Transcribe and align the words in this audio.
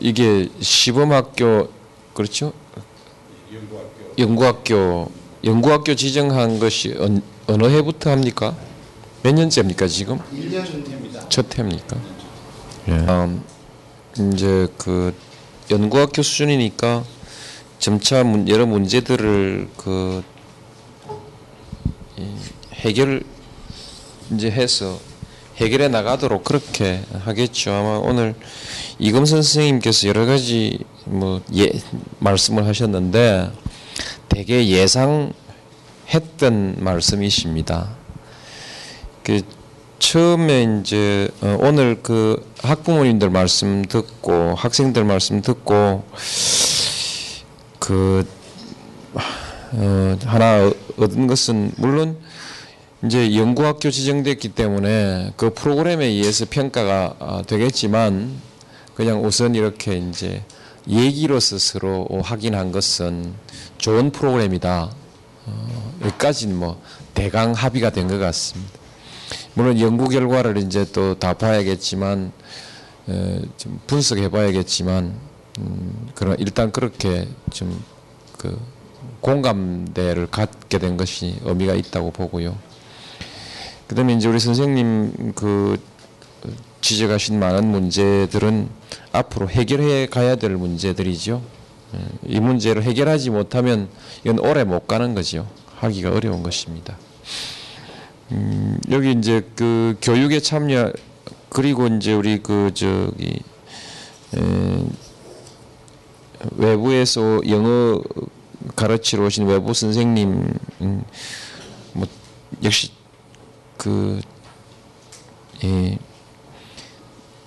이게 0.00 0.48
시범학교 0.60 1.68
그렇죠? 2.14 2.52
연구학교 4.18 5.10
연구학교 5.44 5.94
지정한 5.94 6.58
것이 6.58 6.94
언, 6.98 7.22
어느 7.46 7.64
해부터 7.64 8.10
합니까? 8.10 8.56
몇 9.22 9.32
년째입니까 9.32 9.86
지금? 9.86 10.18
1년 10.32 10.66
전입니다. 10.66 11.28
첫 11.28 11.58
해입니까? 11.58 11.96
예. 12.88 12.92
음, 12.92 13.44
이제 14.32 14.66
그 14.78 15.14
연구학교 15.70 16.22
수준이니까 16.22 17.04
점차 17.78 18.24
문, 18.24 18.48
여러 18.48 18.66
문제들을 18.66 19.68
그 19.76 20.22
이, 22.18 22.26
해결 22.74 23.22
이제 24.32 24.50
해서 24.50 24.98
해결해 25.56 25.88
나가도록 25.88 26.44
그렇게 26.44 27.02
하겠죠. 27.24 27.72
아마 27.72 27.98
오늘 27.98 28.34
이금선 29.02 29.42
선생님께서 29.42 30.08
여러 30.08 30.26
가지 30.26 30.78
뭐 31.06 31.40
예, 31.56 31.70
말씀을 32.18 32.66
하셨는데 32.66 33.50
되게 34.28 34.68
예상했던 34.68 35.32
말씀이십니다. 36.80 37.96
그 39.24 39.40
처음에 39.98 40.80
이제 40.80 41.30
어, 41.40 41.56
오늘 41.62 42.02
그 42.02 42.46
학부모님들 42.62 43.30
말씀 43.30 43.86
듣고 43.86 44.54
학생들 44.54 45.04
말씀 45.04 45.40
듣고 45.40 46.04
그 47.78 48.28
어, 49.72 50.18
하나 50.26 50.70
얻은 50.98 51.26
것은 51.26 51.72
물론 51.76 52.18
이제 53.02 53.34
연구학교 53.34 53.90
지정됐기 53.90 54.50
때문에 54.50 55.32
그 55.36 55.54
프로그램에 55.54 56.04
의해서 56.04 56.44
평가가 56.50 57.14
아, 57.18 57.42
되겠지만 57.46 58.49
그냥 58.94 59.24
우선 59.24 59.54
이렇게 59.54 59.96
이제 59.96 60.42
얘기로서 60.88 61.58
서로 61.58 62.06
확인한 62.22 62.72
것은 62.72 63.34
좋은 63.78 64.10
프로그램이다. 64.12 64.90
어, 65.46 65.92
여기까지는 66.02 66.56
뭐 66.56 66.80
대강 67.14 67.52
합의가 67.52 67.90
된 67.90 68.08
것 68.08 68.18
같습니다. 68.18 68.72
물론 69.54 69.78
연구 69.80 70.08
결과를 70.08 70.56
이제 70.58 70.84
또 70.92 71.14
다 71.14 71.34
봐야겠지만 71.34 72.32
에, 73.08 73.40
좀 73.56 73.80
분석해봐야겠지만 73.86 75.14
음, 75.58 76.08
그런 76.14 76.36
일단 76.38 76.70
그렇게 76.72 77.28
좀 77.52 77.78
그 78.38 78.58
공감대를 79.20 80.28
갖게 80.28 80.78
된 80.78 80.96
것이 80.96 81.36
의미가 81.44 81.74
있다고 81.74 82.10
보고요. 82.10 82.56
그다음에 83.86 84.14
이제 84.14 84.28
우리 84.28 84.38
선생님 84.40 85.34
그 85.34 85.78
지적하신 86.80 87.38
많은 87.38 87.66
문제들은 87.66 88.68
앞으로 89.12 89.48
해결해 89.48 90.06
가야 90.06 90.36
될 90.36 90.56
문제들이죠. 90.56 91.42
이 92.26 92.40
문제를 92.40 92.82
해결하지 92.82 93.30
못하면 93.30 93.88
이건 94.24 94.38
오래 94.38 94.64
못 94.64 94.86
가는 94.86 95.14
거죠. 95.14 95.48
하기가 95.76 96.12
어려운 96.12 96.42
것입니다. 96.42 96.96
음, 98.32 98.78
여기 98.90 99.12
이제 99.12 99.44
그 99.56 99.96
교육에 100.00 100.40
참여 100.40 100.92
그리고 101.48 101.88
이제 101.88 102.12
우리 102.12 102.38
그 102.38 102.70
저기 102.74 103.40
에, 104.36 104.84
외부에서 106.56 107.40
영어 107.48 108.00
가르치러 108.76 109.24
오신 109.24 109.46
외부 109.46 109.74
선생님 109.74 110.48
음, 110.82 111.04
뭐 111.92 112.06
역시 112.62 112.92
그 113.76 114.20
예, 115.64 115.98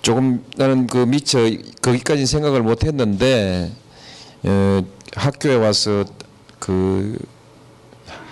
조금 0.04 0.44
나는 0.58 0.86
그 0.86 0.98
미처 0.98 1.38
거기까지 1.80 2.26
생각을 2.26 2.62
못 2.62 2.84
했는데 2.84 3.72
어, 4.42 4.84
학교에 5.14 5.54
와서 5.54 6.04
그 6.58 7.18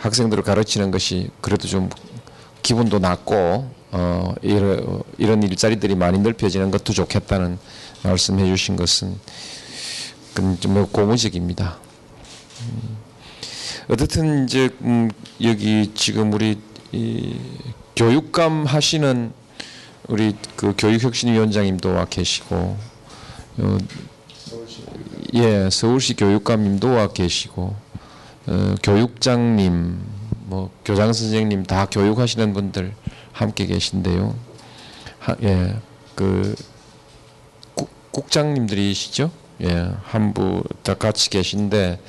학생들을 0.02 0.42
가르치는 0.42 0.90
것이 0.90 1.30
그래도 1.40 1.66
좀 1.66 1.88
기분도 2.62 2.98
낮고 2.98 3.70
어, 3.90 4.34
이런, 4.42 5.02
이런 5.16 5.42
일자리들이 5.42 5.94
많이 5.94 6.18
넓혀지는 6.18 6.70
것도 6.70 6.92
좋겠다는 6.92 7.58
말씀해 8.02 8.44
주신 8.48 8.76
것은 8.76 9.16
좀 10.60 10.86
고무적입니다. 10.92 11.78
음, 12.60 12.96
어떻든 13.88 14.44
이제 14.44 14.68
음, 14.82 15.10
여기 15.42 15.90
지금 15.94 16.34
우리 16.34 16.58
이 16.92 17.34
교육감 17.96 18.66
하시는 18.66 19.32
우리 20.08 20.36
그 20.56 20.74
교육혁신위원장님도 20.76 21.92
와 21.92 22.04
계시고 22.04 22.76
어, 23.58 23.78
예 25.34 25.70
서울시 25.70 26.14
교육감님도 26.14 26.90
와 26.90 27.08
계시고 27.08 27.74
어, 28.46 28.74
교육장님 28.82 29.98
뭐 30.46 30.70
교장 30.84 31.12
선생님 31.12 31.64
다 31.64 31.86
교육하시는 31.86 32.52
분들 32.52 32.94
함께 33.32 33.66
계신데요. 33.66 34.34
하, 35.20 35.36
예, 35.42 35.76
그 36.14 36.54
국, 37.74 37.90
국장님들이시죠? 38.10 39.30
예, 39.62 39.90
한부 40.04 40.64
다 40.82 40.94
같이 40.94 41.30
계신데 41.30 42.00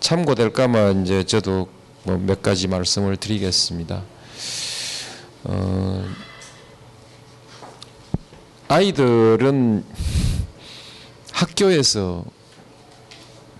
참고될까봐 0.00 0.90
이제 1.02 1.24
저도 1.24 1.68
뭐 2.04 2.18
몇 2.18 2.40
가지 2.40 2.68
말씀을 2.68 3.16
드리겠습니다. 3.16 4.02
어, 5.44 6.04
아이들은 8.68 9.84
학교에서 11.30 12.24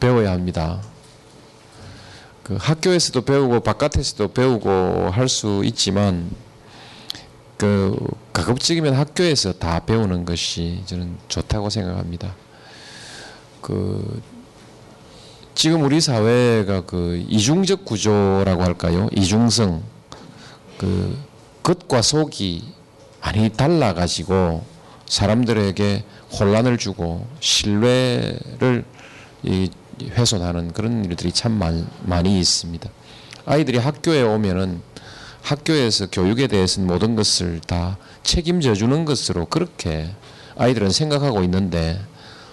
배워야 0.01 0.33
합니다. 0.33 0.83
그 2.43 2.57
학교에서도 2.57 3.21
배우고 3.23 3.61
바깥에서도 3.61 4.33
배우고 4.33 5.11
할 5.11 5.29
수 5.29 5.63
있지만 5.65 6.31
그 7.57 7.97
가급적이면 8.33 8.95
학교에서 8.95 9.53
다 9.53 9.81
배우는 9.81 10.25
것이 10.25 10.83
저는 10.87 11.17
좋다고 11.29 11.71
생각합니다. 11.71 12.35
그 13.63 14.23
지금 15.55 15.85
우리 15.85 16.01
사회가 16.01 16.83
그 16.83 17.25
이중적 17.29 17.85
구조라고 17.85 18.63
할까요? 18.63 19.09
이중성 19.13 19.83
그 20.79 21.17
겉과 21.63 22.03
속이 22.03 22.75
많이 23.23 23.49
달라 23.51 23.95
가지고 23.95 24.65
사람들에게 25.07 26.05
혼란을 26.39 26.79
주고 26.79 27.27
신뢰를 27.41 28.85
훼손하는 30.03 30.73
그런 30.73 31.05
일들이 31.05 31.33
참 31.33 31.61
많이 32.03 32.39
있습니다. 32.39 32.91
아이들이 33.47 33.79
학교에 33.79 34.23
오면은 34.23 34.81
학교에서 35.43 36.09
교육에 36.11 36.49
대해서는 36.49 36.89
모든 36.89 37.15
것을 37.15 37.61
다 37.61 37.97
책임져 38.25 38.75
주는 38.75 39.05
것으로 39.05 39.47
그렇게 39.47 40.11
아이들은 40.57 40.91
생각하고 40.91 41.43
있는데 41.45 42.01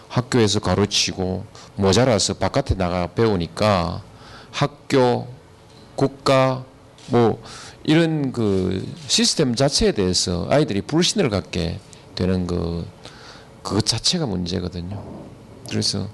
학교에서 0.09 0.59
가르치고 0.59 1.45
모자라서 1.75 2.36
바깥에 2.36 2.75
나가 2.75 3.07
배우니까 3.07 4.04
학교, 4.51 5.27
국가, 5.95 6.63
뭐 7.07 7.42
이런 7.83 8.31
그 8.31 8.88
시스템 9.07 9.56
자체에 9.56 9.94
대해서 9.94 10.48
아이들이 10.51 10.81
불신을 10.81 11.31
갖게 11.31 11.80
되는 12.15 12.48
그, 12.48 12.88
그 13.62 13.81
자체가 13.81 14.25
문제거든요. 14.25 15.04
그래서 15.69 16.10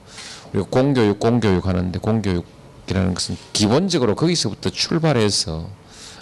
우리가 0.53 0.69
공교육, 0.69 1.19
공교육 1.19 1.67
하는데 1.67 1.97
공교육이라는 1.99 3.13
것은 3.13 3.37
기본적으로 3.53 4.15
거기서부터 4.15 4.69
출발해서 4.69 5.69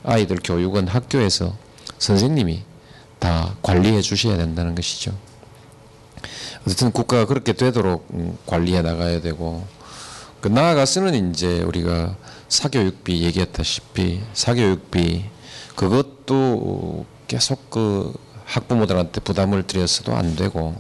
아이들 0.04 0.38
교육은 0.44 0.88
학교에서 0.88 1.56
선생님이 1.98 2.64
다 3.20 3.56
관리해 3.62 4.02
주셔야 4.02 4.38
된다는 4.38 4.76
것이죠. 4.76 5.14
어쨌든 6.66 6.92
국가가 6.92 7.26
그렇게 7.26 7.54
되도록 7.54 8.08
음, 8.14 8.38
관리해 8.46 8.82
나가야 8.82 9.22
되고 9.22 9.66
그 10.42 10.50
나아가서는 10.50 11.32
이제 11.32 11.62
우리가 11.62 12.16
사교육비 12.50 13.24
얘기했다시피 13.24 14.22
사교육비 14.34 15.26
그것도 15.76 17.06
계속 17.28 17.70
그 17.70 18.14
학부모들한테 18.48 19.22
부담을 19.22 19.64
드렸어도 19.64 20.16
안 20.16 20.36
되고 20.36 20.76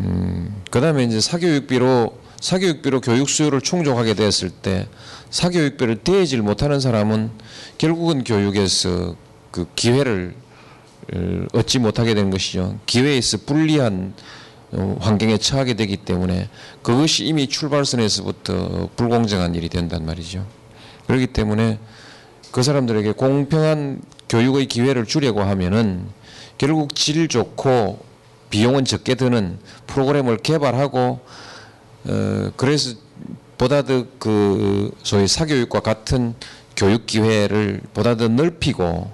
음 0.00 0.62
그다음에 0.70 1.04
이제 1.04 1.20
사교육비로 1.20 2.18
사교육비로 2.40 3.00
교육 3.00 3.30
수요를 3.30 3.60
충족하게 3.60 4.14
되었을 4.14 4.50
때 4.50 4.86
사교육비를 5.30 5.98
대질 5.98 6.42
못하는 6.42 6.80
사람은 6.80 7.30
결국은 7.78 8.24
교육에서 8.24 9.16
그 9.50 9.66
기회를 9.74 10.34
어, 11.14 11.46
얻지 11.54 11.78
못하게 11.78 12.14
되는 12.14 12.30
것이죠. 12.30 12.78
기회에서 12.86 13.38
불리한 13.46 14.14
어, 14.72 14.96
환경에 15.00 15.38
처하게 15.38 15.74
되기 15.74 15.96
때문에 15.96 16.48
그것이 16.82 17.24
이미 17.24 17.46
출발선에서부터 17.46 18.90
불공정한 18.96 19.54
일이 19.54 19.68
된단 19.68 20.04
말이죠. 20.04 20.46
그렇기 21.06 21.28
때문에 21.28 21.78
그 22.50 22.62
사람들에게 22.62 23.12
공평한 23.12 24.02
교육의 24.28 24.66
기회를 24.66 25.06
주려고 25.06 25.42
하면은 25.42 26.06
결국 26.58 26.94
질 26.94 27.28
좋고 27.28 28.04
비용은 28.50 28.84
적게 28.84 29.14
드는 29.14 29.58
프로그램을 29.86 30.38
개발하고 30.38 31.20
어 32.04 32.50
그래서 32.56 32.96
보다 33.58 33.82
더 33.82 34.04
그 34.18 34.90
소위 35.02 35.26
사교육과 35.28 35.80
같은 35.80 36.34
교육 36.76 37.06
기회를 37.06 37.80
보다 37.94 38.16
더 38.16 38.28
넓히고 38.28 39.10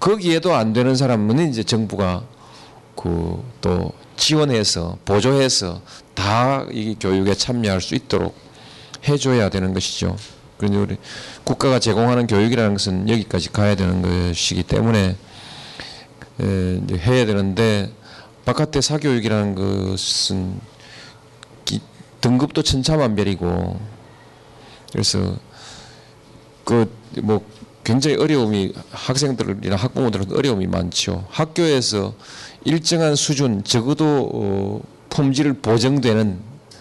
거기에도 0.00 0.54
안 0.54 0.72
되는 0.72 0.94
사람은 0.94 1.50
이제 1.50 1.62
정부가 1.62 2.24
그 2.96 3.42
또 3.60 3.92
지원해서 4.16 4.98
보조해서 5.04 5.80
다 6.14 6.66
이 6.72 6.96
교육에 6.98 7.34
참여할 7.34 7.80
수 7.80 7.94
있도록 7.94 8.34
해줘야 9.06 9.48
되는 9.48 9.72
것이죠. 9.72 10.16
그런데 10.58 10.78
우리 10.78 10.96
국가가 11.44 11.78
제공하는 11.78 12.26
교육이라는 12.26 12.72
것은 12.74 13.08
여기까지 13.08 13.50
가야 13.52 13.74
되는 13.76 14.02
것이기 14.02 14.64
때문에 14.64 15.16
에, 16.40 16.80
해야 16.98 17.26
되는데 17.26 17.90
바깥의 18.44 18.82
사교육이라는 18.82 19.54
것은 19.54 20.60
기- 21.64 21.80
등급도 22.20 22.62
천차만별이고 22.62 23.80
그래서 24.92 25.36
그 26.64 26.86
뭐 27.22 27.42
굉장히 27.84 28.16
어려움이 28.18 28.74
학생들이나 28.90 29.74
학부모들은 29.76 30.36
어려움이 30.36 30.66
많죠. 30.66 31.24
학교에서 31.30 32.12
일정한 32.64 33.16
수준 33.16 33.64
적어도 33.64 34.30
어, 34.34 34.80
품질을 35.08 35.54
보정되는 35.54 36.38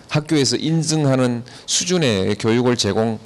학교에서 0.10 0.58
인증하는 0.58 1.44
수준의 1.66 2.36
교육을 2.36 2.76
제공 2.76 3.20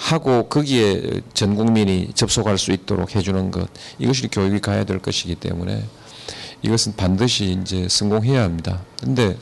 하고 0.00 0.48
거기에 0.48 1.20
전 1.34 1.54
국민이 1.54 2.10
접속할 2.14 2.56
수 2.56 2.72
있도록 2.72 3.14
해주는 3.14 3.50
것 3.50 3.68
이것이 3.98 4.28
교육이 4.28 4.60
가야 4.60 4.84
될 4.84 4.98
것이기 4.98 5.34
때문에 5.34 5.84
이것은 6.62 6.96
반드시 6.96 7.58
이제 7.60 7.86
성공해야 7.86 8.42
합니다. 8.42 8.82
근데 8.98 9.36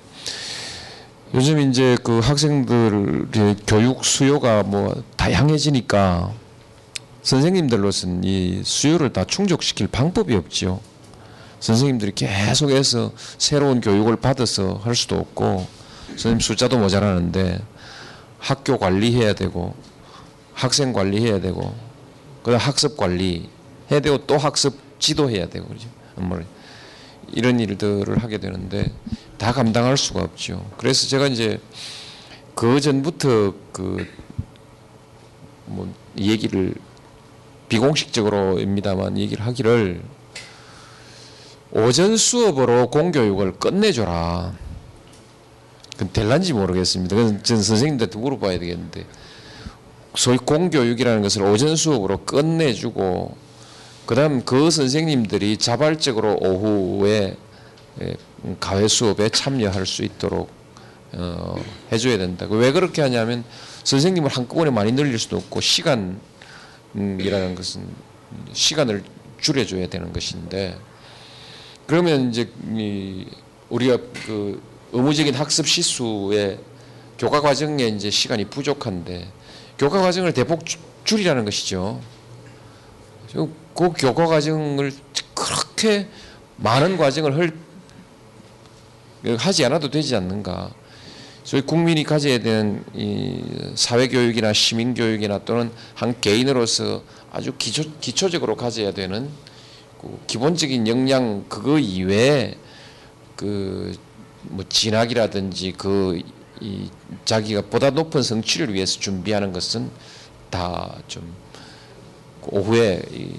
요즘 1.33 1.61
이제 1.61 1.97
그 2.03 2.19
학생들의 2.19 3.57
교육 3.69 4.05
수요가 4.05 4.65
뭐 4.65 5.01
다양해지니까 5.17 6.33
선생님들로서는 7.23 8.25
이 8.25 8.61
수요를 8.65 9.13
다 9.13 9.25
충족시킬 9.25 9.87
방법이 9.87 10.35
없지요. 10.35 10.81
선생님들이 11.61 12.13
계속해서 12.17 13.13
새로운 13.39 13.81
교육을 13.81 14.17
받아서 14.17 14.81
할 14.83 14.97
수도 14.97 15.17
없고 15.17 15.67
선생님 16.09 16.41
숫자도 16.41 16.79
모자라는데 16.79 17.61
학교 18.39 18.77
관리해야 18.77 19.35
되고 19.35 19.75
학생 20.59 20.93
관리해야 20.93 21.41
되고 21.41 21.75
그다음 22.43 22.61
학습 22.61 22.97
관리 22.97 23.49
해야 23.91 24.01
되고 24.01 24.19
또 24.27 24.37
학습 24.37 24.79
지도해야 24.99 25.49
되고 25.49 25.67
그죠. 25.69 25.89
뭐 26.17 26.41
이런 27.33 27.61
일들을 27.61 28.19
하게 28.19 28.39
되는데 28.39 28.93
다 29.37 29.53
감당할 29.53 29.97
수가 29.97 30.23
없죠. 30.23 30.69
그래서 30.77 31.07
제가 31.07 31.27
이제 31.29 31.61
그 32.55 32.81
전부터 32.81 33.55
그 33.73 34.29
뭐 35.69 35.93
얘기를 36.17 36.75
비공식적으로입니다만 37.69 39.19
얘기를 39.19 39.45
하기를 39.47 40.03
오전 41.71 42.17
수업으로 42.17 42.89
공교육을 42.89 43.59
끝내줘라. 43.59 44.55
그건 45.93 46.13
될란지 46.13 46.55
모르겠습니다. 46.55 47.15
그건 47.15 47.43
전 47.43 47.63
선생님들한테 47.63 48.19
물어봐야 48.19 48.59
되겠는데 48.59 49.05
소위 50.15 50.39
공교육이라는 50.39 51.23
것을 51.23 51.43
오전 51.43 51.77
수업으로 51.77 52.19
끝내주고 52.25 53.37
그다음 54.07 54.43
그 54.45 54.71
선생님들이 54.71 55.59
자발적으로 55.59 56.37
오후에 56.41 57.37
예, 58.01 58.17
가회 58.61 58.89
수업에 58.89 59.29
참여할 59.29 59.87
수 59.87 60.03
있도록 60.03 60.51
어, 61.13 61.57
해줘야 61.93 62.17
된다. 62.19 62.47
왜 62.49 62.73
그렇게 62.73 63.03
하냐면 63.03 63.45
선생님을 63.85 64.31
한꺼번에 64.31 64.71
많이 64.71 64.93
늘릴 64.93 65.19
수도 65.19 65.37
없고 65.37 65.61
시간이라는 65.61 67.55
것은 67.55 67.87
시간을 68.53 69.03
줄여줘야 69.41 69.89
되는 69.89 70.13
것인데 70.13 70.77
그러면 71.87 72.31
이제 72.31 72.51
이 72.75 73.27
우리가 73.69 73.99
그 74.27 74.63
의무적인 74.93 75.35
학습 75.35 75.67
시수에 75.67 76.59
교과 77.19 77.41
과정에 77.41 77.85
이제 77.85 78.11
시간이 78.11 78.47
부족한데 78.47 79.29
교과 79.79 80.01
과정을 80.01 80.33
대폭 80.33 80.65
주- 80.67 80.79
줄이라는 81.05 81.45
것이죠. 81.45 82.01
저- 83.31 83.49
그 83.75 83.91
교과 83.97 84.27
과정을 84.27 84.93
그렇게 85.35 86.09
많은 86.57 86.97
과정을 86.97 87.37
할 87.37 87.53
하지 89.37 89.65
않아도 89.65 89.91
되지 89.91 90.15
않는가. 90.17 90.71
저희 91.45 91.61
국민이 91.63 92.05
가져야 92.05 92.39
되는 92.39 92.85
이 92.95 93.43
사회 93.75 94.09
교육이나 94.09 94.53
시민 94.53 94.95
교육이나 94.95 95.45
또는 95.45 95.71
한 95.95 96.21
개인으로서 96.21 97.03
아주 97.33 97.53
기초 97.57 97.85
기초적으로 98.01 98.57
가져야 98.57 98.93
되는 98.93 99.29
그 100.01 100.19
기본적인 100.27 100.87
역량 100.87 101.45
그거 101.49 101.79
이외에 101.79 102.55
그 103.37 103.97
뭐 104.51 104.65
진학이라든지 104.69 105.75
그 105.77 106.21
이 106.61 106.91
자기가 107.25 107.63
보다 107.63 107.91
높은 107.91 108.23
성취를 108.23 108.75
위해서 108.75 108.99
준비하는 109.01 109.53
것은 109.53 109.91
다 110.51 110.95
좀 111.09 111.35
오후에 112.51 113.03
이 113.13 113.33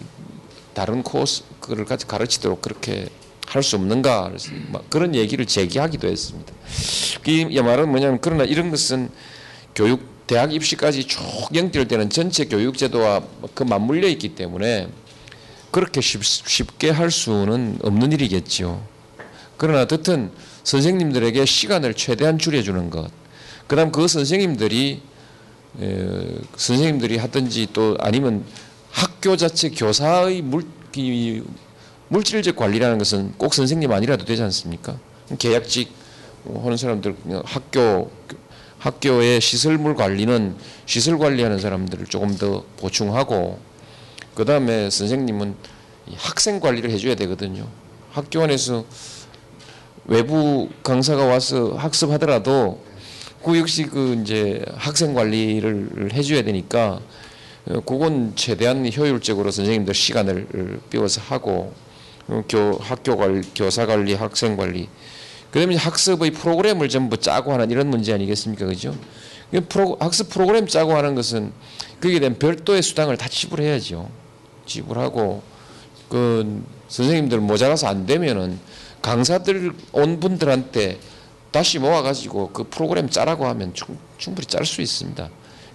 다른 0.74 1.02
코스를 1.04 1.86
같이 1.86 2.06
가르치도록 2.08 2.62
그렇게 2.62 3.08
할 3.48 3.64
수 3.64 3.76
없는가 3.78 4.32
그런 4.90 5.16
얘기를 5.16 5.44
제기하기도 5.48 6.08
했습니다. 6.08 6.54
이 7.26 7.62
말은 7.62 7.90
뭐냐면 7.90 8.20
그러나 8.22 8.44
이런 8.44 8.70
것은 8.70 9.10
교육 9.74 10.08
대학 10.28 10.54
입시까지 10.54 11.06
쭉 11.06 11.20
연결되는 11.56 12.12
전체 12.12 12.46
교육 12.46 12.78
제도와 12.78 13.24
그 13.56 13.64
맞물려 13.64 14.08
있기 14.10 14.36
때문에 14.36 14.88
그렇게 15.72 16.00
쉽, 16.00 16.24
쉽게 16.24 16.92
할 16.92 17.10
수는 17.10 17.80
없는 17.82 18.12
일이겠지요. 18.12 18.84
그러나 19.58 19.82
어쨌든 19.82 20.32
선생님들에게 20.64 21.46
시간을 21.46 21.94
최대한 21.94 22.38
줄여주는 22.38 22.90
것. 22.90 23.10
그 23.68 23.76
다음 23.76 23.92
그 23.92 24.08
선생님들이 24.08 25.02
에, 25.82 26.36
선생님들이 26.56 27.18
하든지 27.18 27.68
또 27.74 27.96
아니면 28.00 28.44
학교 28.92 29.38
자체 29.38 29.70
교사의 29.70 30.42
물, 30.42 30.64
이, 30.96 31.42
물질적 32.08 32.56
관리라는 32.56 32.98
것은 32.98 33.34
꼭 33.38 33.54
선생님 33.54 33.92
아니라도 33.92 34.26
되지 34.26 34.42
않습니까? 34.44 34.98
계약직 35.38 35.92
하는 36.46 36.78
사람들 36.78 37.16
학교 37.44 38.12
학교의 38.80 39.42
시설물 39.42 39.96
관리는 39.96 40.56
시설 40.86 41.20
관리하는 41.20 41.60
사람들을 41.60 42.08
조금 42.08 42.36
더 42.38 42.64
보충하고 42.78 43.60
그 44.34 44.46
다음에 44.46 44.90
선생님은 44.90 45.56
이 46.08 46.16
학생 46.18 46.60
관리를 46.60 46.90
해줘야 46.90 47.16
되거든요. 47.16 47.68
학교 48.12 48.42
안에서 48.42 48.86
외부 50.10 50.70
강사가 50.82 51.26
와서 51.26 51.76
학습하더라도 51.78 52.84
그 53.44 53.60
역시 53.60 53.84
그 53.84 54.20
이제 54.22 54.66
학생 54.76 55.14
관리를 55.14 56.10
해줘야 56.14 56.42
되니까 56.42 57.00
어, 57.68 57.80
그건 57.82 58.34
최대한 58.36 58.92
효율적으로 58.92 59.52
선생님들 59.52 59.94
시간을 59.94 60.80
비워서 60.90 61.22
하고 61.22 61.74
어, 62.28 62.44
교 62.50 62.78
학교 62.82 63.18
관리, 63.18 63.48
교사 63.54 63.86
관리, 63.86 64.16
학생 64.16 64.58
관리 64.58 64.90
이제 65.56 65.76
학습의 65.76 66.32
프로그램을 66.32 66.90
전부 66.90 67.18
짜고 67.18 67.54
하는 67.54 67.70
이런 67.70 67.88
문제 67.90 68.12
아니겠습니까, 68.12 68.66
그죠? 68.66 68.96
그 69.52 69.62
프로, 69.68 69.96
학습 70.00 70.30
프로그램 70.30 70.68
짜고 70.68 70.96
하는 70.96 71.14
것은 71.14 71.52
거기에 72.02 72.20
대한 72.20 72.38
별도의 72.38 72.82
수당을 72.82 73.18
다 73.18 73.28
지불해야죠. 73.28 74.10
지불하고 74.66 75.42
그 76.08 76.64
선생님들 76.88 77.40
모자라서 77.40 77.88
안 77.88 78.06
되면은 78.06 78.60
강사들 79.02 79.74
온 79.92 80.20
분들한테 80.20 81.00
다시 81.52 81.80
모아가지고 81.80 82.52
그 82.52 82.64
프로그램 82.70 83.10
짜라고 83.10 83.48
하면 83.48 83.74
충, 83.74 83.98
충분히 84.18 84.46
짤 84.46 84.66
수 84.66 84.82
있습니다. 84.82 85.30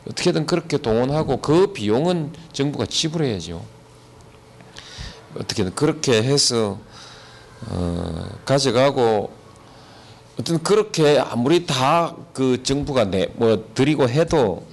어떻게든 0.09 0.47
그렇게 0.47 0.79
동원하고 0.79 1.39
그 1.39 1.73
비용은 1.73 2.33
정부가 2.53 2.87
지불해야죠. 2.87 3.65
어떻게든 5.39 5.75
그렇게 5.75 6.23
해서 6.23 6.79
어, 7.69 8.29
가져가고 8.45 9.33
어떤 10.39 10.63
그렇게 10.63 11.19
아무리 11.19 11.67
다 11.67 12.15
그 12.35 12.63
정부가 12.63 13.05
내 13.05 13.29
뭐 13.37 13.65
드리고 13.75 14.09
해도 14.09 14.67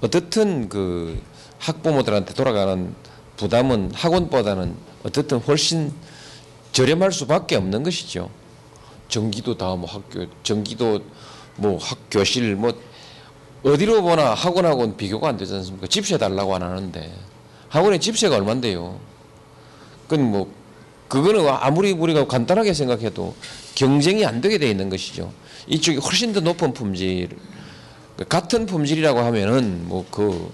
어떻든 0.00 0.68
그 0.68 1.22
학부모들한테 1.60 2.34
돌아가는 2.34 2.94
부담은 3.36 3.92
학원보다는 3.94 4.74
어떻든 5.04 5.38
훨씬 5.38 5.92
저렴할 6.74 7.12
수밖에 7.12 7.54
없는 7.56 7.84
것이죠. 7.84 8.28
전기도 9.08 9.56
다 9.56 9.76
뭐 9.76 9.88
학교 9.88 10.26
전기도 10.42 11.00
뭐 11.56 11.78
학교실 11.78 12.56
뭐 12.56 12.74
어디로 13.62 14.02
보나 14.02 14.34
학원하고는 14.34 14.96
비교가 14.96 15.28
안 15.28 15.36
되지 15.36 15.54
않습니까? 15.54 15.86
집세 15.86 16.18
달라고 16.18 16.54
안 16.54 16.62
하는데 16.62 17.14
학원의 17.68 18.00
집세가 18.00 18.36
얼만데요? 18.36 18.98
그건 20.08 20.30
뭐 20.30 20.52
그거는 21.06 21.48
아무리 21.48 21.92
우리가 21.92 22.26
간단하게 22.26 22.74
생각해도 22.74 23.34
경쟁이 23.76 24.26
안 24.26 24.40
되게 24.40 24.58
돼 24.58 24.68
있는 24.68 24.90
것이죠. 24.90 25.32
이쪽이 25.68 25.98
훨씬 25.98 26.32
더 26.32 26.40
높은 26.40 26.74
품질 26.74 27.28
같은 28.28 28.66
품질이라고 28.66 29.20
하면은 29.20 29.86
뭐그 29.88 30.52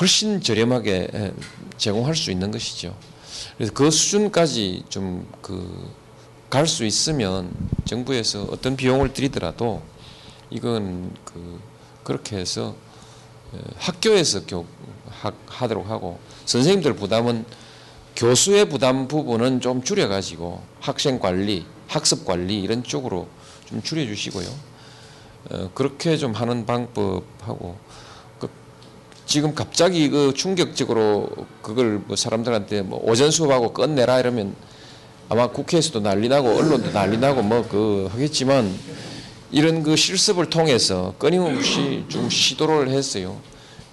훨씬 0.00 0.40
저렴하게 0.40 1.32
제공할 1.78 2.16
수 2.16 2.32
있는 2.32 2.50
것이죠. 2.50 2.96
그래서 3.56 3.72
그 3.72 3.90
수준까지 3.90 4.84
좀 4.88 5.26
그 5.42 6.00
갈 6.50 6.66
수 6.66 6.84
있으면 6.84 7.54
정부에서 7.84 8.42
어떤 8.50 8.76
비용을 8.76 9.12
들이더라도 9.12 9.82
이건 10.50 11.14
그 11.24 11.60
그렇게 12.02 12.36
해서 12.36 12.74
어, 13.52 13.58
학교에서 13.78 14.44
교 14.46 14.66
하, 15.08 15.32
하도록 15.46 15.88
하고 15.88 16.18
선생님들 16.46 16.96
부담은 16.96 17.44
교수의 18.16 18.68
부담 18.68 19.06
부분은 19.06 19.60
좀 19.60 19.84
줄여가지고 19.84 20.60
학생 20.80 21.20
관리, 21.20 21.64
학습 21.86 22.24
관리 22.24 22.60
이런 22.60 22.82
쪽으로 22.82 23.28
좀 23.66 23.80
줄여주시고요. 23.80 24.48
어, 25.50 25.70
그렇게 25.72 26.16
좀 26.16 26.32
하는 26.32 26.66
방법하고 26.66 27.78
그 27.78 28.09
지금 29.30 29.54
갑자기 29.54 30.08
그 30.08 30.34
충격적으로 30.34 31.30
그걸 31.62 32.02
뭐 32.04 32.16
사람들한테 32.16 32.82
뭐 32.82 33.00
오전 33.04 33.30
수업하고 33.30 33.72
끝내라 33.72 34.18
이러면 34.18 34.56
아마 35.28 35.46
국회에서도 35.46 36.00
난리 36.00 36.28
나고 36.28 36.48
언론도 36.48 36.90
난리 36.90 37.16
나고 37.16 37.40
뭐 37.40 37.62
그 37.62 38.08
하겠지만 38.10 38.76
이런 39.52 39.84
그 39.84 39.94
실습을 39.94 40.50
통해서 40.50 41.14
끊임없이 41.20 42.04
좀 42.08 42.28
시도를 42.28 42.88
했어요. 42.90 43.38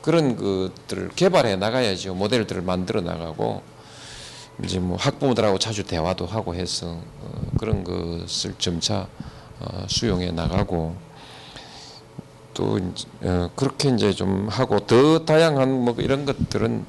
그런 0.01 0.37
것들을 0.37 1.09
개발해 1.15 1.55
나가야죠. 1.57 2.15
모델들을 2.15 2.63
만들어 2.63 3.01
나가고 3.01 3.61
이제 4.63 4.79
뭐 4.79 4.97
학부모들하고 4.97 5.59
자주 5.59 5.83
대화도 5.83 6.25
하고 6.25 6.55
해서 6.55 6.97
어, 7.21 7.41
그런 7.59 7.83
것을 7.83 8.55
점차 8.57 9.07
어, 9.59 9.85
수용해 9.87 10.31
나가고 10.31 10.95
또 12.57 12.79
어, 13.21 13.51
그렇게 13.55 13.89
이제 13.89 14.11
좀 14.11 14.47
하고 14.49 14.79
더 14.79 15.23
다양한 15.23 15.69
뭐 15.71 15.95
이런 15.99 16.25
것들은 16.25 16.85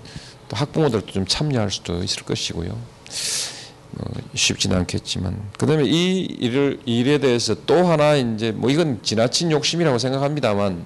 또 0.48 0.56
학부모들도 0.56 1.12
좀 1.12 1.26
참여할 1.26 1.70
수도 1.70 2.02
있을 2.02 2.22
것이고요. 2.22 2.70
어, 2.70 4.04
쉽지는 4.34 4.78
않겠지만 4.78 5.38
그다음에 5.58 5.84
이 5.84 6.22
일을 6.40 6.80
일에 6.86 7.18
대해서 7.18 7.54
또 7.66 7.86
하나 7.86 8.16
이제 8.16 8.50
뭐 8.50 8.70
이건 8.70 9.00
지나친 9.02 9.50
욕심이라고 9.50 9.98
생각합니다만 9.98 10.84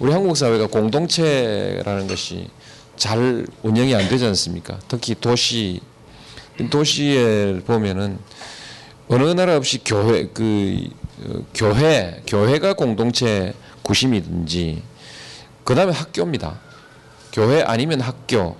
우리 0.00 0.12
한국 0.12 0.36
사회가 0.36 0.66
공동체라는 0.66 2.08
것이 2.08 2.48
잘 2.96 3.46
운영이 3.62 3.94
안 3.94 4.08
되지 4.08 4.26
않습니까? 4.26 4.80
특히 4.88 5.14
도시 5.14 5.80
도시에 6.68 7.60
보면은 7.60 8.18
어느 9.06 9.22
나라 9.30 9.56
없이 9.56 9.78
교회 9.84 10.26
그 10.34 10.88
어, 11.22 11.44
교회 11.54 12.22
교회가 12.26 12.72
공동체 12.72 13.54
구심이든지 13.90 14.82
그 15.64 15.74
다음에 15.74 15.92
학교입니다. 15.92 16.60
교회 17.32 17.62
아니면 17.62 18.00
학교 18.00 18.56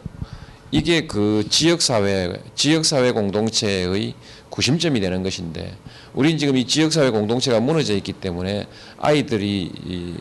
이게 0.72 1.06
그 1.06 1.46
지역 1.48 1.82
사회 1.82 2.32
지역 2.56 2.84
사회 2.84 3.12
공동체의 3.12 4.14
구심점이 4.48 5.00
되는 5.00 5.22
것인데 5.22 5.76
우리는 6.14 6.36
지금 6.36 6.56
이 6.56 6.66
지역 6.66 6.92
사회 6.92 7.10
공동체가 7.10 7.60
무너져 7.60 7.94
있기 7.94 8.12
때문에 8.14 8.66
아이들이 8.98 9.70
이 9.84 10.16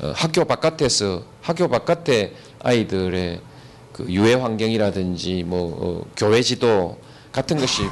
어, 0.00 0.12
학교 0.14 0.44
바깥에서 0.44 1.22
학교 1.42 1.68
바깥에 1.68 2.32
아이들의 2.60 3.40
그 3.92 4.06
유해 4.08 4.34
환경이라든지 4.34 5.44
뭐 5.44 5.76
어, 5.80 6.10
교회 6.16 6.40
지도 6.40 6.98
같은 7.30 7.58
것이 7.58 7.82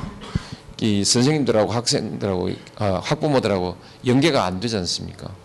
이 0.80 1.04
선생님들하고 1.04 1.72
학생들하고 1.72 2.50
아, 2.76 3.00
학부모들하고 3.04 3.76
연계가 4.06 4.44
안 4.44 4.60
되지 4.60 4.76
않습니까? 4.78 5.43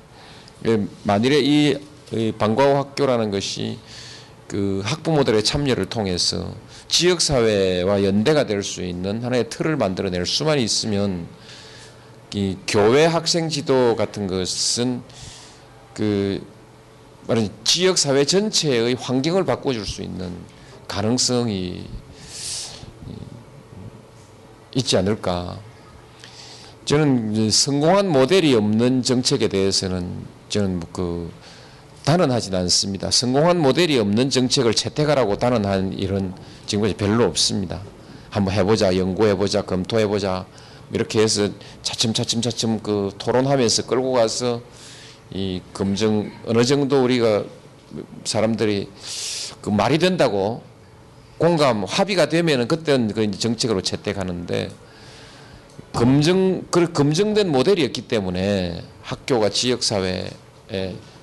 예, 0.67 0.85
만일에 1.03 1.39
이, 1.39 1.77
이 2.11 2.31
방과후 2.37 2.75
학교라는 2.75 3.31
것이 3.31 3.79
그 4.47 4.81
학부모들의 4.83 5.43
참여를 5.43 5.85
통해서 5.85 6.53
지역 6.87 7.21
사회와 7.21 8.03
연대가 8.03 8.45
될 8.45 8.63
수 8.63 8.83
있는 8.83 9.23
하나의 9.23 9.49
틀을 9.49 9.77
만들어낼 9.77 10.25
수만 10.25 10.59
있으면 10.59 11.27
이 12.33 12.57
교회 12.67 13.05
학생 13.05 13.49
지도 13.49 13.95
같은 13.95 14.27
것은 14.27 15.01
그 15.93 16.43
지역 17.63 17.97
사회 17.97 18.25
전체의 18.25 18.95
환경을 18.95 19.45
바꿔줄 19.45 19.85
수 19.85 20.01
있는 20.01 20.31
가능성이 20.87 21.85
있지 24.75 24.97
않을까. 24.97 25.59
저는 26.85 27.51
성공한 27.51 28.09
모델이 28.09 28.55
없는 28.55 29.03
정책에 29.03 29.47
대해서는 29.47 30.38
저는 30.49 30.81
그 30.91 31.31
단언하지는 32.05 32.59
않습니다. 32.59 33.11
성공한 33.11 33.59
모델이 33.59 33.97
없는 33.99 34.29
정책을 34.29 34.73
채택하라고 34.73 35.37
단언한 35.37 35.93
일은 35.93 36.33
지금까지 36.65 36.95
별로 36.95 37.25
없습니다. 37.25 37.81
한번 38.29 38.53
해보자, 38.53 38.95
연구해보자, 38.95 39.61
검토해보자 39.63 40.45
이렇게 40.91 41.21
해서 41.21 41.49
차츰차츰 41.83 42.41
차츰 42.41 42.79
그 42.79 43.11
토론하면서 43.17 43.85
끌고 43.85 44.13
가서 44.13 44.61
이 45.31 45.61
검증 45.73 46.31
어느 46.47 46.63
정도 46.63 47.03
우리가 47.03 47.43
사람들이 48.23 48.89
그 49.61 49.69
말이 49.69 49.99
된다고 49.99 50.63
공감 51.37 51.83
합의가 51.83 52.29
되면은 52.29 52.67
그때는 52.67 53.13
그 53.13 53.29
정책으로 53.31 53.81
채택하는데 53.81 54.69
검증 55.93 56.63
그 56.71 56.91
검증된 56.91 57.51
모델이었기 57.51 58.03
때문에 58.03 58.83
학교가 59.01 59.49
지역 59.49 59.83
사회에 59.83 60.29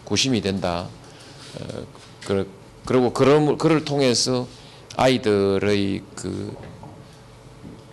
구심이 0.04 0.40
된다. 0.40 0.88
어, 1.58 1.86
그리고 2.84 3.12
그런 3.12 3.58
그를 3.58 3.84
통해서 3.84 4.46
아이들의 4.96 6.02
그 6.14 6.56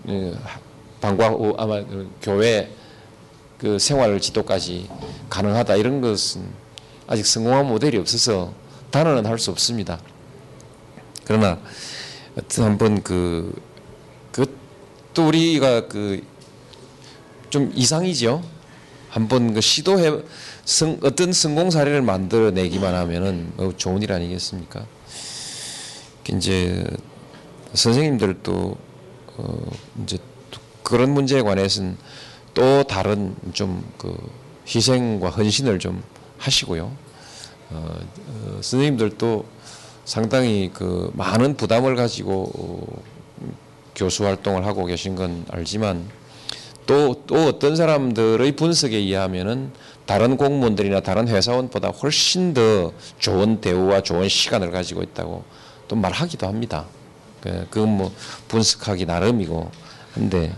예, 0.10 0.34
방과 1.02 1.30
후 1.30 1.56
아마 1.58 1.82
그 1.84 2.12
교회 2.22 2.70
그 3.58 3.80
생활 3.80 4.20
지도까지 4.20 4.90
가능하다 5.30 5.76
이런 5.76 6.02
것은 6.02 6.44
아직 7.08 7.26
성공한 7.26 7.68
모델이 7.68 7.98
없어서 7.98 8.54
단언은 8.92 9.26
할 9.26 9.40
수 9.40 9.52
없습니다. 9.52 10.00
그러나 11.26 11.60
한번 12.58 13.02
그, 13.02 13.54
그 14.32 14.64
또 15.14 15.28
우리가 15.28 15.88
그 15.88 16.22
좀 17.54 17.72
이상이죠. 17.76 18.42
한번 19.10 19.54
그 19.54 19.62
시도해 19.62 20.24
성, 20.66 21.00
어떤 21.04 21.32
성공 21.32 21.70
사례를 21.70 22.02
만들어내기만 22.02 22.96
하면은 22.96 23.52
뭐 23.56 23.72
좋은 23.78 24.02
일 24.02 24.12
아니겠습니까? 24.12 24.86
이제 26.30 26.84
선생님들도 27.76 28.78
어 29.38 29.72
이제 30.02 30.18
그런 30.82 31.12
문제에 31.12 31.44
관해서는 31.44 31.98
또 32.56 32.84
다른 32.84 33.36
좀 33.54 33.84
그 34.00 34.18
희생과 34.68 35.30
헌신을 35.30 35.78
좀 35.78 36.04
하시고요. 36.40 36.92
어, 37.70 38.00
어, 38.28 38.60
선생님들도 38.62 39.46
상당히 40.06 40.72
그 40.74 41.12
많은 41.14 41.56
부담을 41.56 41.96
가지고 41.96 42.52
어, 42.56 43.04
교수 43.96 44.26
활동을 44.26 44.66
하고 44.66 44.86
계신 44.86 45.16
건 45.16 45.46
알지만 45.50 46.10
또, 46.86 47.24
또 47.28 47.48
어떤 47.48 47.76
사람들의 47.76 48.52
분석에 48.54 48.98
의하면은 48.98 49.72
다른 50.06 50.36
공무원들이나 50.38 51.00
다른 51.02 51.28
회사원보다 51.28 51.90
훨씬 51.90 52.54
더 52.54 52.92
좋은 53.20 53.62
대우와 53.62 54.02
좋은 54.02 54.28
시간을 54.28 54.72
가지고 54.72 55.02
있다고 55.04 55.44
또 55.88 55.96
말하기도 55.96 56.48
합니다. 56.48 56.86
그, 57.42 57.68
그건 57.70 57.98
뭐 57.98 58.12
분석하기 58.48 59.06
나름이고 59.06 59.72
한데 60.14 60.54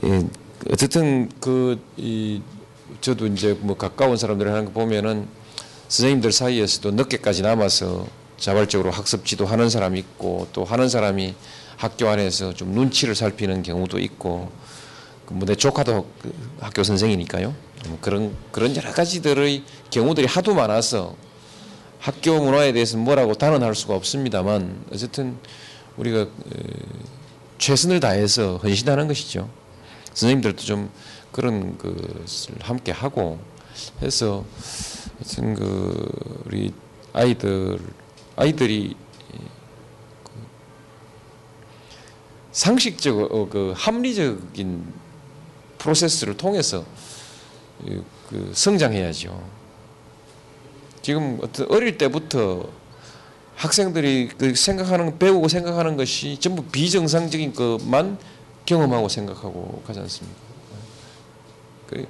그, 0.00 0.30
어쨌든 0.70 1.28
그 1.40 1.78
이 1.96 2.40
저도 3.00 3.26
이제 3.26 3.56
뭐 3.60 3.76
가까운 3.76 4.16
사람들 4.16 4.48
하는 4.48 4.66
거 4.66 4.70
보면은 4.72 5.28
선생님들 5.88 6.32
사이에서도 6.32 6.92
늦게까지 6.92 7.42
남아서 7.42 8.06
자발적으로 8.38 8.90
학습 8.90 9.24
지도하는 9.24 9.68
사람이 9.70 9.98
있고 9.98 10.48
또 10.52 10.64
하는 10.64 10.88
사람이 10.88 11.34
학교 11.76 12.08
안에서 12.08 12.54
좀 12.54 12.70
눈치를 12.70 13.14
살피는 13.14 13.62
경우도 13.62 13.98
있고 14.00 14.50
그 14.50 14.73
뭐 15.30 15.46
내 15.46 15.54
조카도 15.54 16.06
그 16.20 16.34
학교 16.60 16.82
선생이니까요. 16.82 17.54
뭐 17.88 17.98
그런 18.00 18.34
그런 18.50 18.74
여러 18.76 18.92
가지들의 18.92 19.62
경우들이 19.90 20.26
하도 20.26 20.54
많아서 20.54 21.16
학교 21.98 22.38
문화에 22.42 22.72
대해서 22.72 22.96
뭐라고 22.98 23.34
단언할 23.34 23.74
수가 23.74 23.94
없습니다만 23.94 24.84
어쨌든 24.92 25.38
우리가 25.96 26.20
에, 26.20 26.28
최선을 27.58 28.00
다해서 28.00 28.58
헌신하는 28.58 29.08
것이죠. 29.08 29.48
선생님들도 30.12 30.62
좀 30.62 30.90
그런 31.32 31.78
것을 31.78 32.54
함께 32.60 32.92
하고 32.92 33.38
해서 34.02 34.44
하여튼 35.18 35.54
그 35.54 36.42
우리 36.44 36.72
아이들 37.12 37.78
아이들이 38.36 38.96
그 40.24 40.30
상식적 42.52 43.32
어, 43.32 43.48
그 43.48 43.72
합리적인 43.76 44.92
프로세스를 45.84 46.38
통해서 46.38 46.82
이, 47.86 48.00
그 48.30 48.50
성장해야죠. 48.54 49.38
지금 51.02 51.38
어릴 51.68 51.98
때부터 51.98 52.70
학생들이 53.56 54.30
그 54.38 54.54
생각하는 54.54 55.18
배우고 55.18 55.48
생각하는 55.48 55.98
것이 55.98 56.38
전부 56.40 56.64
비정상적인 56.64 57.52
것만 57.52 58.18
경험하고 58.64 59.10
생각하고 59.10 59.82
가지 59.86 60.00
않습니까? 60.00 60.38
그 61.86 62.08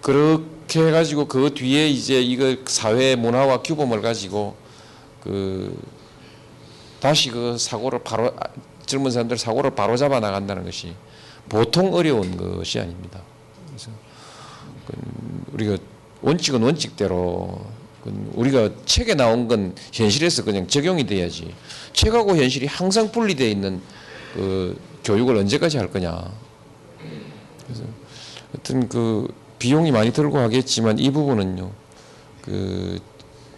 그렇게 0.00 0.86
해가지고 0.86 1.28
그 1.28 1.52
뒤에 1.52 1.88
이제 1.88 2.20
이거 2.20 2.56
사회 2.66 3.14
문화와 3.16 3.62
규범을 3.62 4.00
가지고 4.00 4.56
그 5.22 5.78
다시 7.00 7.30
그 7.30 7.58
사고를 7.58 8.02
바로 8.02 8.34
젊은 8.86 9.10
사람들 9.10 9.36
사고를 9.36 9.72
바로 9.72 9.96
잡아 9.98 10.20
나간다는 10.20 10.64
것이 10.64 10.94
보통 11.48 11.92
어려운 11.94 12.36
것이 12.36 12.78
아닙니다. 12.80 13.20
그래서 13.68 13.90
그 14.86 14.94
우리가 15.52 15.76
원칙은 16.22 16.62
원칙대로 16.62 17.64
그 18.04 18.30
우리가 18.34 18.70
책에 18.84 19.14
나온 19.14 19.48
건 19.48 19.74
현실에서 19.92 20.44
그냥 20.44 20.66
적용이 20.66 21.06
돼야지 21.06 21.54
책하고 21.92 22.36
현실이 22.36 22.66
항상 22.66 23.12
분리되어 23.12 23.48
있는 23.48 23.80
그 24.34 24.78
교육을 25.04 25.36
언제까지 25.36 25.78
할 25.78 25.90
거냐. 25.90 26.30
그래서 27.64 27.84
하여튼 28.52 28.88
그 28.88 29.32
비용이 29.58 29.92
많이 29.92 30.12
들고 30.12 30.38
하겠지만 30.38 30.98
이 30.98 31.10
부분은요. 31.10 31.70
그, 32.42 32.98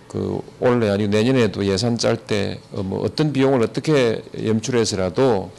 그 0.09 0.41
올해 0.61 0.91
아니고 0.91 1.11
내년에도 1.11 1.65
예산 1.65 1.97
짤 1.97 2.17
때 2.17 2.61
뭐 2.73 3.03
어떤 3.03 3.33
비용을 3.33 3.63
어떻게 3.63 4.23
염출해서라도 4.45 5.51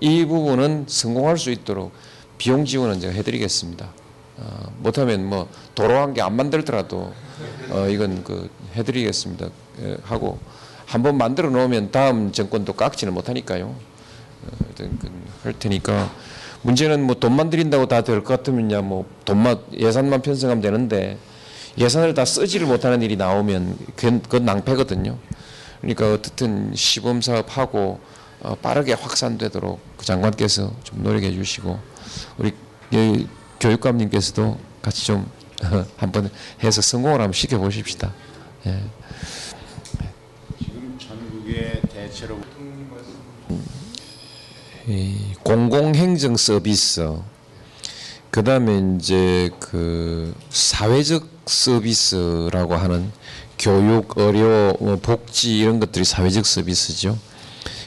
이 0.00 0.24
부분은 0.24 0.84
성공할 0.88 1.38
수 1.38 1.50
있도록 1.50 1.92
비용 2.38 2.64
지원은 2.64 3.00
제가 3.00 3.14
해드리겠습니다. 3.14 3.88
어, 4.38 4.72
못하면 4.78 5.24
뭐 5.26 5.48
도로 5.74 5.96
한 5.96 6.12
개 6.12 6.20
안 6.20 6.34
만들더라도 6.36 7.12
어, 7.70 7.86
이건 7.88 8.22
그 8.22 8.50
해드리겠습니다. 8.74 9.48
예, 9.82 9.96
하고 10.02 10.38
한번 10.86 11.16
만들어 11.16 11.48
놓으면 11.50 11.90
다음 11.90 12.32
정권도 12.32 12.74
깎지는 12.74 13.14
못하니까요. 13.14 13.66
어, 13.68 14.84
할 15.42 15.54
테니까 15.58 16.12
문제는 16.62 17.02
뭐 17.02 17.14
돈만 17.16 17.48
들인다고 17.50 17.86
다 17.86 18.02
될 18.02 18.22
것 18.22 18.36
같으면야 18.36 18.82
뭐 18.82 19.06
돈만 19.24 19.58
예산만 19.78 20.20
편성하면 20.22 20.60
되는데 20.62 21.16
예산을 21.78 22.14
다 22.14 22.24
쓰지를 22.24 22.66
못하는 22.66 23.02
일이 23.02 23.16
나오면 23.16 23.78
그건, 23.96 24.44
낭패거든요. 24.44 25.16
그러니까 25.80 26.12
어떻든 26.12 26.74
시범 26.74 27.20
사업하고 27.22 28.00
어, 28.00 28.00
빠르게 28.62 28.92
확산되도록 28.92 29.80
그 29.96 30.04
장관께서 30.04 30.72
좀 30.84 31.02
노력해 31.02 31.32
주시고 31.32 31.78
우리 32.38 32.52
교육감님께서도 33.60 34.58
같이 34.82 35.06
좀 35.06 35.30
한번 35.96 36.30
해서 36.62 36.80
성공을 36.80 37.20
한번 37.20 37.32
시켜 37.32 37.58
보십시다. 37.58 38.12
예. 38.66 38.82
지금 40.58 40.98
전국의 40.98 41.80
대체로 41.92 42.38
이 44.88 45.34
공공행정 45.42 46.36
서비스, 46.36 47.18
그 48.30 48.44
다음에 48.44 48.96
이제 48.96 49.50
그 49.58 50.32
사회적 50.50 51.28
서비스라고 51.46 52.76
하는 52.76 53.10
교육, 53.58 54.12
의료, 54.16 54.76
뭐 54.78 54.96
복지 54.96 55.58
이런 55.58 55.80
것들이 55.80 56.04
사회적 56.04 56.46
서비스죠. 56.46 57.18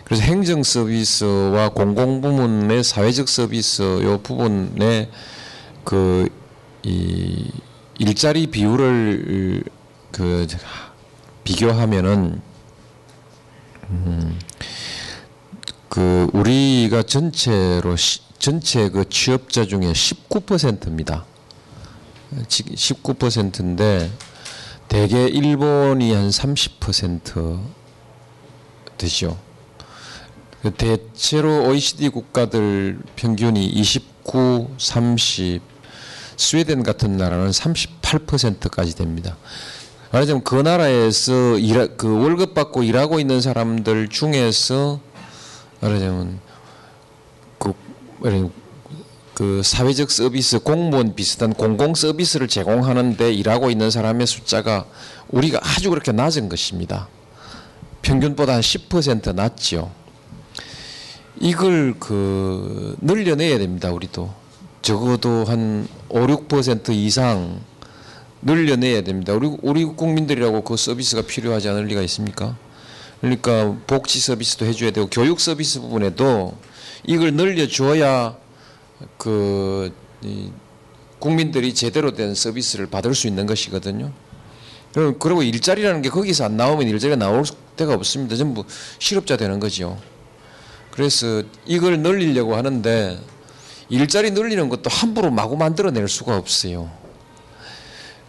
그래서 0.10 0.24
행정 0.24 0.64
서비스와 0.64 1.70
공공 1.70 2.20
부문의 2.20 2.84
사회적 2.84 3.30
서비스 3.30 3.82
요 4.04 4.20
부분에 4.22 5.10
그 5.86 6.28
이 6.84 7.52
일자리 7.98 8.48
비율을 8.48 9.64
그 10.12 10.48
비교하면은 11.44 12.42
음, 13.90 14.40
그 15.90 16.30
우리가 16.32 17.04
전체로 17.04 17.96
시, 17.96 18.22
전체 18.38 18.90
그 18.90 19.10
취업자 19.10 19.66
중에 19.66 19.92
19%입니다. 19.92 21.26
19%인데 22.48 24.10
대개 24.88 25.26
일본이 25.26 26.14
한 26.14 26.30
30% 26.30 27.60
되죠. 28.98 29.38
그 30.62 30.72
대체로 30.72 31.68
OECD 31.68 32.10
국가들 32.10 33.00
평균이 33.16 33.66
29, 33.66 34.76
30, 34.78 35.62
스웨덴 36.36 36.84
같은 36.84 37.18
나라는 37.18 37.52
38%까지 37.52 38.96
됩니다. 38.96 39.38
말하자면 40.12 40.44
그 40.44 40.56
나라에서 40.56 41.58
일하, 41.58 41.88
그 41.88 42.22
월급 42.22 42.54
받고 42.54 42.84
일하고 42.84 43.20
있는 43.20 43.42
사람들 43.42 44.10
중에서 44.10 45.00
말하자면 45.82 46.40
그, 47.60 47.74
그 49.34 49.62
사회적 49.64 50.12
서비스 50.12 50.60
공무원 50.60 51.16
비슷한 51.16 51.54
공공 51.54 51.96
서비스를 51.96 52.48
제공하는데 52.48 53.32
일하고 53.34 53.70
있는 53.70 53.92
사람의 53.92 54.28
숫자가 54.28 54.86
우리가 55.30 55.60
아주 55.62 55.90
그렇게 55.90 56.12
낮은 56.12 56.50
것입니다. 56.50 57.08
평균보다 58.02 58.56
한 58.56 58.62
10% 58.62 59.36
낮지요. 59.36 59.92
이걸 61.40 61.96
그 62.00 62.96
늘려내야 63.02 63.58
됩니다. 63.58 63.92
우리도. 63.92 64.30
적어도 64.82 65.46
한 65.46 65.88
5, 66.10 66.28
6% 66.28 66.90
이상 66.90 67.62
늘려내야 68.42 69.04
됩니다. 69.04 69.34
우리, 69.34 69.58
우리 69.62 69.86
국민들이라고 69.86 70.64
그 70.64 70.76
서비스가 70.78 71.22
필요하지 71.24 71.70
않을 71.70 71.86
리가 71.86 72.02
있습니까? 72.04 72.58
그러니까 73.22 73.76
복지 73.88 74.20
서비스도 74.20 74.66
해줘야 74.66 74.92
되고 74.92 75.08
교육 75.10 75.40
서비스 75.40 75.82
부분에도 75.82 76.58
이걸 77.06 77.34
늘려줘야 77.34 78.38
그 79.18 79.94
국민들이 81.20 81.74
제대로 81.74 82.12
된 82.12 82.34
서비스를 82.34 82.88
받을 82.88 83.14
수 83.14 83.28
있는 83.28 83.46
것이거든요. 83.46 84.12
그리고 84.94 85.44
일자리라는 85.44 86.02
게 86.02 86.10
거기서 86.10 86.46
안 86.46 86.58
나오면 86.58 86.88
일자리가 86.88 87.18
나올 87.18 87.44
데가 87.76 87.94
없습니다. 87.94 88.36
전부 88.36 88.64
실업자 89.00 89.38
되는 89.38 89.60
거죠. 89.60 89.98
그래서 91.00 91.44
이걸 91.66 92.02
늘리려고 92.02 92.58
하는데 92.58 93.18
일자리 93.88 94.32
늘리는 94.32 94.68
것도 94.68 94.90
함부로 94.90 95.32
마구 95.32 95.56
만들어낼 95.56 96.10
수가 96.10 96.36
없어요. 96.36 96.92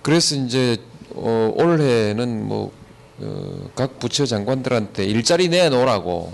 그래서 0.02 0.37
이제 0.37 0.76
어, 1.16 1.52
올해는 1.56 2.46
뭐각 2.46 2.78
어, 3.80 3.98
부처 3.98 4.24
장관들한테 4.24 5.04
일자리 5.04 5.48
내놓으라고 5.48 6.33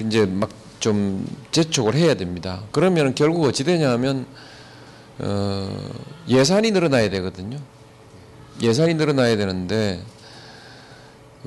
이제 0.00 0.26
막 0.26 0.64
좀 0.84 1.26
재촉을 1.50 1.94
해야 1.94 2.12
됩니다. 2.12 2.62
그러면 2.70 3.14
결국 3.14 3.44
어찌 3.44 3.64
되냐면 3.64 4.26
어, 5.18 5.90
예산이 6.28 6.72
늘어나야 6.72 7.08
되거든요. 7.08 7.58
예산이 8.60 8.92
늘어나야 8.92 9.38
되는데 9.38 10.02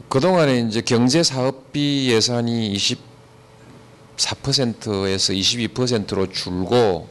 그동안에 0.09 0.61
이제 0.61 0.81
경제 0.81 1.21
사업비 1.21 2.09
예산이 2.09 2.73
4%에서 4.17 5.33
22%로 5.33 6.31
줄고 6.31 7.09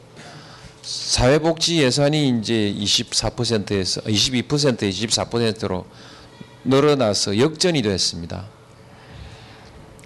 사회복지 0.83 1.81
예산이 1.81 2.39
이제 2.39 2.73
24%에서 2.77 4.01
22%에 4.01 4.89
24%로 4.89 5.85
늘어나서 6.63 7.39
역전이 7.39 7.81
됐습니다. 7.81 8.47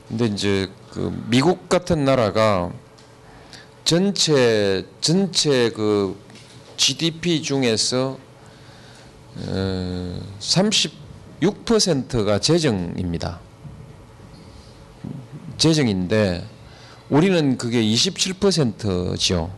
근데 0.08 0.26
이제 0.26 0.70
그 0.92 1.12
미국 1.28 1.70
같은 1.70 2.06
나라가 2.06 2.72
전체 3.84 4.86
전체 5.02 5.70
그 5.72 6.18
GDP 6.78 7.42
중에서 7.42 8.18
어, 9.38 10.22
36%가 10.40 12.40
재정입니다. 12.40 13.40
재정인데 15.58 16.46
우리는 17.16 17.58
그게 17.58 17.82
27%죠. 17.84 19.54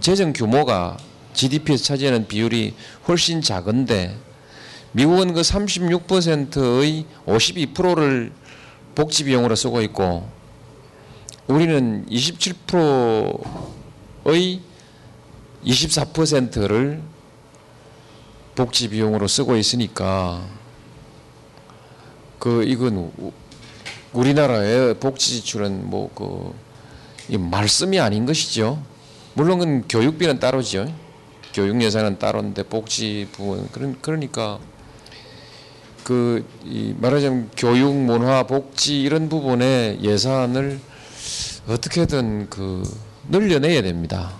재정 0.00 0.32
규모가 0.32 0.96
GDP에서 1.32 1.84
차지하는 1.84 2.26
비율이 2.26 2.74
훨씬 3.06 3.40
작은데 3.40 4.16
미국은 4.90 5.34
그 5.34 5.40
36%의 5.40 7.06
52%를 7.26 8.32
복지 8.96 9.22
비용으로 9.24 9.54
쓰고 9.54 9.82
있고 9.82 10.28
우리는 11.46 12.04
27%의 12.10 13.40
24%를 15.64 17.00
복지 18.56 18.88
비용으로 18.88 19.28
쓰고 19.28 19.56
있으니까 19.56 20.44
그 22.40 22.64
이건 22.64 23.12
우- 23.18 23.32
우리나라의 24.12 24.94
복지 25.00 25.34
지출은 25.40 25.88
뭐 25.88 26.10
그 26.14 26.63
말씀이 27.30 27.98
아닌 28.00 28.26
것이죠. 28.26 28.82
물론 29.34 29.58
그 29.58 29.86
교육비는 29.88 30.38
따로죠. 30.38 30.92
교육 31.52 31.80
예산은 31.80 32.18
따로인데 32.18 32.64
복지 32.64 33.28
부분 33.32 33.68
그런 33.70 33.96
그러니까 34.00 34.58
그이 36.04 36.94
말하자면 36.98 37.50
교육, 37.56 37.94
문화, 37.94 38.42
복지 38.42 39.00
이런 39.00 39.28
부분의 39.28 40.00
예산을 40.02 40.78
어떻게든 41.66 42.50
그 42.50 42.82
늘려내야 43.28 43.82
됩니다. 43.82 44.32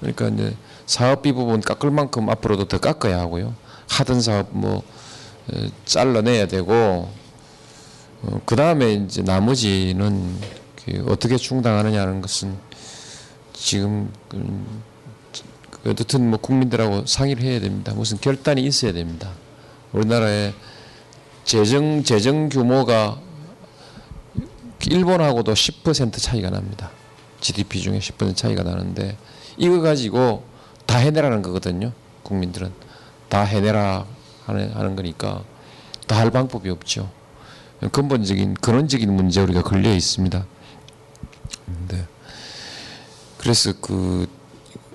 그러니까 0.00 0.28
이제 0.28 0.56
사업비 0.86 1.32
부분 1.32 1.60
깎을 1.60 1.90
만큼 1.90 2.30
앞으로도 2.30 2.66
더 2.66 2.78
깎아야 2.78 3.18
하고요. 3.18 3.54
하던 3.88 4.20
사업 4.20 4.48
뭐 4.52 4.82
어, 5.48 5.66
잘라내야 5.84 6.46
되고 6.46 7.10
그 8.44 8.56
다음에 8.56 8.94
이제 8.94 9.22
나머지는 9.22 10.34
그 10.40 10.65
어떻게 11.08 11.36
충당하느냐는 11.36 12.20
것은 12.20 12.56
지금 13.52 14.12
그 14.28 15.90
어떻든 15.90 16.28
뭐 16.28 16.38
국민들하고 16.38 17.06
상의를 17.06 17.42
해야 17.42 17.60
됩니다. 17.60 17.92
무슨 17.94 18.18
결단이 18.18 18.62
있어야 18.64 18.92
됩니다. 18.92 19.32
우리나라의 19.92 20.54
재정 21.44 22.02
재정 22.02 22.48
규모가 22.48 23.20
일본하고도 24.88 25.52
10% 25.52 26.18
차이가 26.20 26.50
납니다. 26.50 26.90
GDP 27.40 27.80
중에 27.80 27.98
10% 27.98 28.36
차이가 28.36 28.62
나는데 28.62 29.16
이거 29.56 29.80
가지고 29.80 30.44
다 30.86 30.98
해내라는 30.98 31.42
거거든요. 31.42 31.92
국민들은 32.22 32.72
다 33.28 33.42
해내라 33.42 34.06
하는, 34.46 34.72
하는 34.72 34.96
거니까 34.96 35.42
다 36.06 36.16
할 36.16 36.30
방법이 36.30 36.70
없죠. 36.70 37.10
근본적인 37.92 38.54
근원적인 38.54 39.12
문제 39.12 39.40
우리가 39.40 39.62
걸려 39.62 39.92
있습니다. 39.92 40.46
네. 41.88 42.04
그래서 43.38 43.72
그 43.80 44.26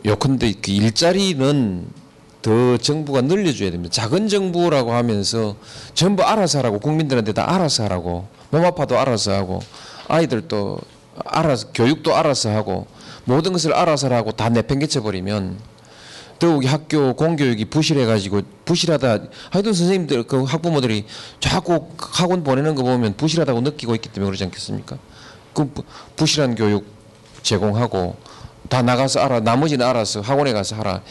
요컨대 0.05 0.53
그 0.61 0.71
일자리는 0.71 1.87
더 2.41 2.77
정부가 2.77 3.21
늘려줘야 3.21 3.69
됩니다. 3.71 3.93
작은 3.93 4.27
정부라고 4.27 4.93
하면서 4.93 5.55
전부 5.93 6.23
알아서 6.23 6.57
하라고 6.59 6.79
국민들한테 6.79 7.33
다 7.33 7.53
알아서 7.53 7.83
하라고 7.83 8.27
몸 8.49 8.65
아파도 8.65 8.97
알아서 8.97 9.33
하고 9.33 9.61
아이들도 10.07 10.79
알아서 11.25 11.71
교육도 11.73 12.15
알아서 12.15 12.49
하고 12.49 12.87
모든 13.25 13.53
것을 13.53 13.73
알아서 13.73 14.09
하고 14.09 14.31
다 14.31 14.49
내팽개쳐 14.49 15.01
버리면 15.01 15.59
더욱이 16.39 16.65
학교 16.65 17.13
공교육이 17.13 17.65
부실해가지고 17.65 18.41
부실하다 18.65 19.19
하여튼 19.51 19.73
선생님들 19.73 20.23
그 20.23 20.43
학부모들이 20.43 21.05
자꾸 21.39 21.89
학원 21.99 22.43
보내는 22.43 22.73
거 22.73 22.81
보면 22.81 23.15
부실하다고 23.15 23.61
느끼고 23.61 23.93
있기 23.93 24.09
때문에 24.09 24.25
그러지 24.25 24.45
않겠습니까? 24.45 24.97
그 25.53 25.67
부- 25.69 25.83
부실한 26.15 26.55
교육 26.55 26.85
제공하고 27.43 28.15
다 28.69 28.81
나가서 28.81 29.19
알아 29.19 29.39
나머지는 29.41 29.85
알아서 29.85 30.21
학원에 30.21 30.53
가서 30.53 30.75
하라 30.77 31.01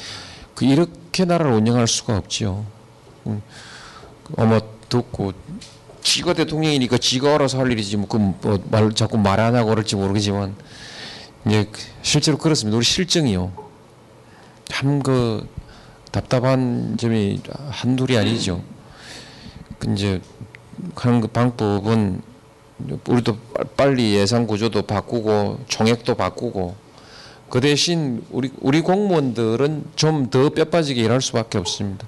그 0.54 0.64
이렇게 0.64 1.24
나라를 1.24 1.52
운영할 1.52 1.86
수가 1.86 2.16
없지요. 2.16 2.64
음, 3.26 3.42
어머 4.36 4.60
듣고 4.88 5.32
지가 6.02 6.32
대통령이니까 6.34 6.98
지가 6.98 7.34
알아서 7.34 7.58
할 7.58 7.70
일이지 7.72 7.96
뭐그말 7.98 8.92
자꾸 8.94 9.18
말 9.18 9.40
안 9.40 9.54
하고 9.54 9.70
그럴지 9.70 9.96
모르겠지만 9.96 10.54
이제 11.46 11.68
그 11.70 11.80
실제로 12.02 12.38
그렇습니다. 12.38 12.76
우리 12.76 12.84
실정이요. 12.84 13.52
참 14.66 15.02
그 15.02 15.46
답답한 16.12 16.96
점이 16.98 17.40
한둘이 17.70 18.16
아니죠. 18.16 18.62
그 19.78 19.92
이제 19.92 20.20
하는 20.96 21.20
그 21.20 21.28
방법은 21.28 22.22
우리도 23.06 23.36
빨리 23.76 24.14
예산 24.14 24.46
구조도 24.46 24.82
바꾸고 24.82 25.60
총액도 25.68 26.14
바꾸고 26.14 26.74
그 27.48 27.60
대신 27.60 28.24
우리 28.30 28.50
우리 28.60 28.80
공무원들은 28.80 29.84
좀 29.96 30.30
더 30.30 30.50
뼈빠지게 30.50 31.02
일할 31.02 31.20
수밖에 31.20 31.58
없습니다. 31.58 32.06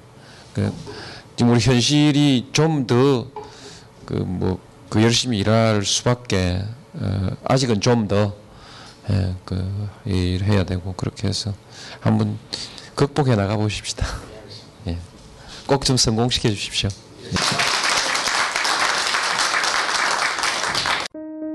그 0.54 0.72
지금 1.36 1.52
우리 1.52 1.60
현실이 1.60 2.48
좀 2.52 2.86
더 2.86 3.26
그 4.06 4.14
뭐 4.26 4.58
그 4.92 5.02
열심히 5.02 5.38
일할 5.38 5.86
수밖에 5.86 6.62
어, 6.92 7.28
아직은 7.44 7.80
좀더 7.80 8.34
예, 9.08 9.34
그 9.46 9.88
일해야 10.04 10.64
되고 10.64 10.92
그렇게 10.92 11.28
해서 11.28 11.54
한번 12.00 12.38
극복해 12.94 13.34
나가 13.34 13.56
보십시다. 13.56 14.06
예. 14.88 14.98
꼭좀 15.66 15.96
성공시켜 15.96 16.50
주십시오. 16.50 16.90